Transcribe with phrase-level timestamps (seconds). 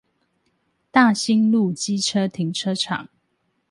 [0.89, 3.07] 大新路機車停車場